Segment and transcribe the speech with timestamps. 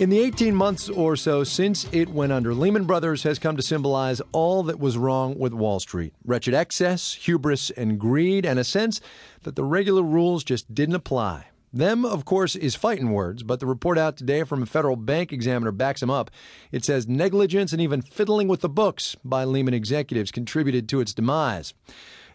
[0.00, 3.62] In the 18 months or so since it went under, Lehman Brothers has come to
[3.62, 8.64] symbolize all that was wrong with Wall Street wretched excess, hubris, and greed, and a
[8.64, 9.02] sense
[9.42, 11.48] that the regular rules just didn't apply.
[11.74, 15.32] Them, of course, is fighting words, but the report out today from a federal bank
[15.32, 16.30] examiner backs them up.
[16.70, 21.12] It says negligence and even fiddling with the books by Lehman executives contributed to its
[21.12, 21.74] demise.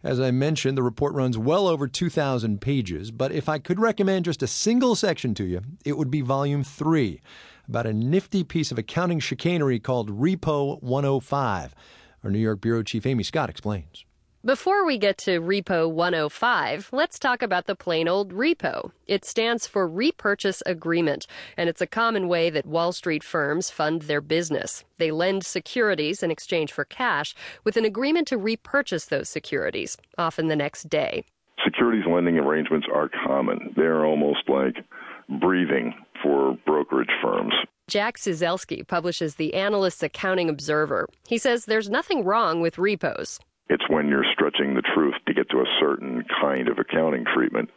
[0.04, 4.26] As I mentioned, the report runs well over 2,000 pages, but if I could recommend
[4.26, 7.22] just a single section to you, it would be volume 3,
[7.70, 11.74] about a nifty piece of accounting chicanery called Repo 105.
[12.26, 14.04] Our New York Bureau Chief Amy Scott explains.
[14.46, 18.92] Before we get to Repo 105, let's talk about the plain old repo.
[19.06, 24.04] It stands for Repurchase Agreement, and it's a common way that Wall Street firms fund
[24.04, 24.86] their business.
[24.98, 30.48] They lend securities in exchange for cash with an agreement to repurchase those securities, often
[30.48, 31.26] the next day.
[31.66, 33.74] Securities lending arrangements are common.
[33.76, 34.78] They're almost like
[35.42, 37.56] breathing for brokerage firms.
[37.90, 41.10] Jack Ciesielski publishes the Analyst's Accounting Observer.
[41.28, 43.42] He says there's nothing wrong with repos.
[43.70, 47.70] It's when you're stretching the truth to get to a certain kind of accounting treatment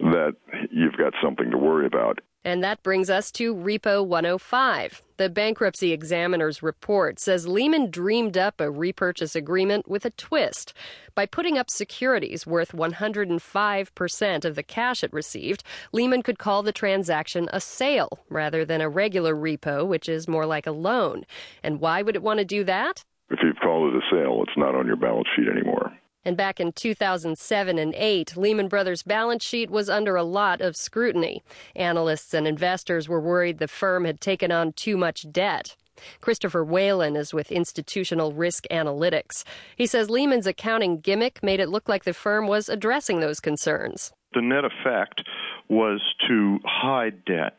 [0.00, 0.36] that
[0.70, 2.20] you've got something to worry about.
[2.44, 5.02] And that brings us to Repo 105.
[5.16, 10.72] The bankruptcy examiner's report says Lehman dreamed up a repurchase agreement with a twist.
[11.14, 16.72] By putting up securities worth 105% of the cash it received, Lehman could call the
[16.72, 21.24] transaction a sale rather than a regular repo, which is more like a loan.
[21.62, 23.04] And why would it want to do that?
[23.30, 25.92] If you've called it a sale, it's not on your balance sheet anymore.
[26.24, 30.76] And back in 2007 and 8, Lehman Brothers' balance sheet was under a lot of
[30.76, 31.42] scrutiny.
[31.76, 35.76] Analysts and investors were worried the firm had taken on too much debt.
[36.20, 39.44] Christopher Whalen is with Institutional Risk Analytics.
[39.76, 44.12] He says Lehman's accounting gimmick made it look like the firm was addressing those concerns.
[44.34, 45.22] The net effect
[45.68, 47.56] was to hide debt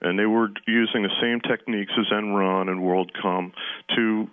[0.00, 3.52] and they were using the same techniques as Enron and WorldCom
[3.96, 4.28] to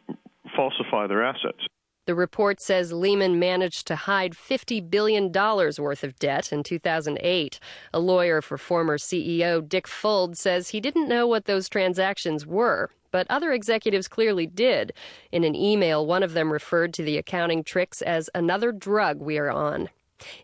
[0.56, 1.68] falsify their assets.
[2.06, 7.60] The report says Lehman managed to hide $50 billion worth of debt in 2008.
[7.94, 12.92] A lawyer for former CEO Dick Fuld says he didn't know what those transactions were,
[13.10, 14.94] but other executives clearly did.
[15.32, 19.40] In an email, one of them referred to the accounting tricks as another drug we
[19.40, 19.90] are on.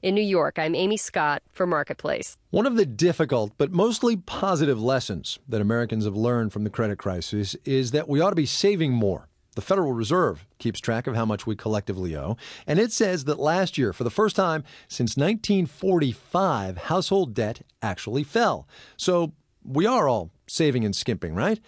[0.01, 2.37] In New York, I'm Amy Scott for Marketplace.
[2.49, 6.97] One of the difficult but mostly positive lessons that Americans have learned from the credit
[6.97, 9.27] crisis is that we ought to be saving more.
[9.55, 13.39] The Federal Reserve keeps track of how much we collectively owe, and it says that
[13.39, 18.67] last year, for the first time since 1945, household debt actually fell.
[18.95, 21.59] So we are all saving and skimping, right?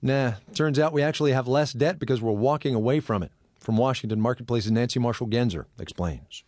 [0.00, 3.32] Nah, turns out we actually have less debt because we're walking away from it.
[3.58, 6.44] From Washington, Marketplace's Nancy Marshall Genzer explains.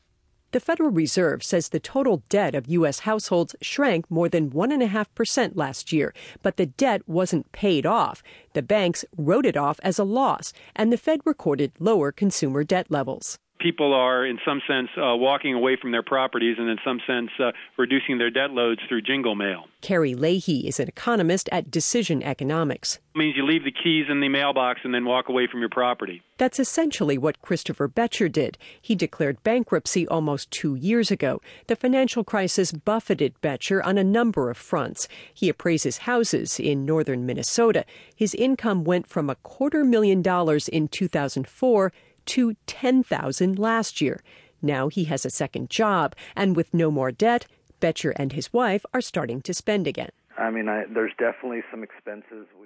[0.52, 3.00] The Federal Reserve says the total debt of U.S.
[3.00, 8.22] households shrank more than 1.5% last year, but the debt wasn't paid off.
[8.52, 12.90] The banks wrote it off as a loss, and the Fed recorded lower consumer debt
[12.90, 17.00] levels people are, in some sense, uh, walking away from their properties and, in some
[17.06, 19.64] sense, uh, reducing their debt loads through jingle mail.
[19.80, 22.98] Carrie Leahy is an economist at Decision Economics.
[23.14, 25.68] It means you leave the keys in the mailbox and then walk away from your
[25.68, 26.22] property.
[26.38, 28.58] That's essentially what Christopher Betcher did.
[28.80, 31.40] He declared bankruptcy almost two years ago.
[31.68, 35.08] The financial crisis buffeted Betcher on a number of fronts.
[35.32, 37.84] He appraises houses in northern Minnesota.
[38.16, 41.92] His income went from a quarter million dollars in 2004
[42.26, 44.22] to 10,000 last year.
[44.60, 47.46] Now he has a second job, and with no more debt,
[47.80, 50.10] Betcher and his wife are starting to spend again.
[50.38, 52.46] I mean, I, there's definitely some expenses.